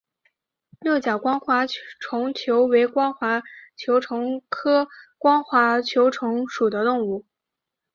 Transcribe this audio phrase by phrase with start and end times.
[0.79, 1.79] 六角光滑球
[2.43, 3.43] 虫为光滑
[3.77, 4.87] 球虫科
[5.19, 7.23] 光滑球虫属的动物。